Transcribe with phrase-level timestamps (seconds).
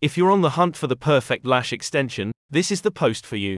[0.00, 3.34] If you're on the hunt for the perfect lash extension, this is the post for
[3.34, 3.56] you.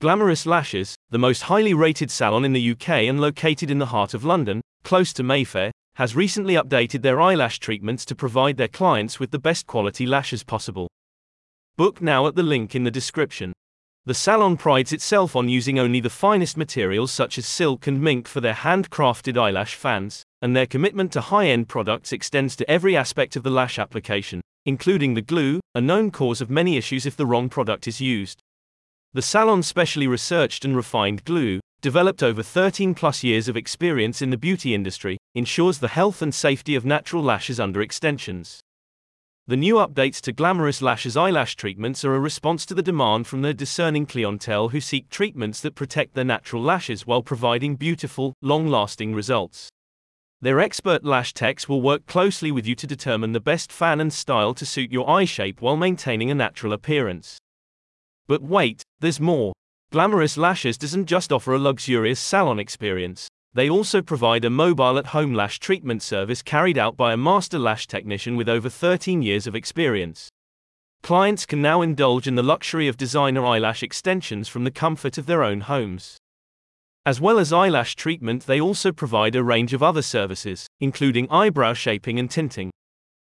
[0.00, 4.14] Glamorous Lashes, the most highly rated salon in the UK and located in the heart
[4.14, 9.20] of London, close to Mayfair, has recently updated their eyelash treatments to provide their clients
[9.20, 10.88] with the best quality lashes possible.
[11.76, 13.52] Book now at the link in the description.
[14.06, 18.26] The salon prides itself on using only the finest materials such as silk and mink
[18.26, 22.96] for their handcrafted eyelash fans, and their commitment to high end products extends to every
[22.96, 27.16] aspect of the lash application, including the glue, a known cause of many issues if
[27.16, 28.42] the wrong product is used.
[29.14, 34.28] The salon's specially researched and refined glue, developed over 13 plus years of experience in
[34.28, 38.60] the beauty industry, ensures the health and safety of natural lashes under extensions.
[39.46, 43.40] The new updates to Glamorous Lashes eyelash treatments are a response to the demand from
[43.40, 48.66] their discerning clientele who seek treatments that protect their natural lashes while providing beautiful, long
[48.66, 49.70] lasting results.
[50.40, 54.12] Their expert lash techs will work closely with you to determine the best fan and
[54.12, 57.38] style to suit your eye shape while maintaining a natural appearance.
[58.28, 59.52] But wait, there's more.
[59.90, 63.26] Glamorous Lashes doesn't just offer a luxurious salon experience.
[63.54, 67.58] They also provide a mobile at home lash treatment service carried out by a master
[67.58, 70.28] lash technician with over 13 years of experience.
[71.02, 75.26] Clients can now indulge in the luxury of designer eyelash extensions from the comfort of
[75.26, 76.16] their own homes.
[77.08, 81.72] As well as eyelash treatment, they also provide a range of other services, including eyebrow
[81.72, 82.70] shaping and tinting.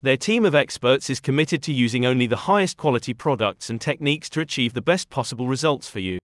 [0.00, 4.30] Their team of experts is committed to using only the highest quality products and techniques
[4.30, 6.18] to achieve the best possible results for you.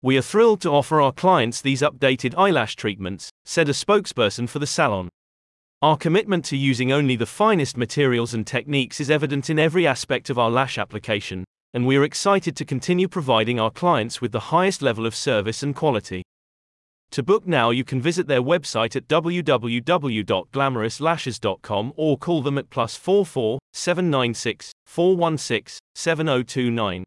[0.00, 4.58] We are thrilled to offer our clients these updated eyelash treatments, said a spokesperson for
[4.58, 5.10] the salon.
[5.82, 10.30] Our commitment to using only the finest materials and techniques is evident in every aspect
[10.30, 14.48] of our lash application, and we are excited to continue providing our clients with the
[14.48, 16.22] highest level of service and quality.
[17.14, 22.96] To book now, you can visit their website at www.glamorouslashes.com or call them at plus
[22.96, 27.04] 44 796 416 7029.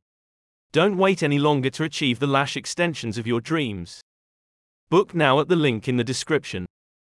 [0.71, 3.99] Don't wait any longer to achieve the lash extensions of your dreams.
[4.89, 6.65] Book now at the link in the description.